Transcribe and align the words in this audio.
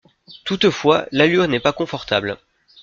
Toutefois, 0.45 1.05
l'allure 1.11 1.47
n'est 1.47 1.59
pas 1.59 1.73
confortable. 1.73 2.39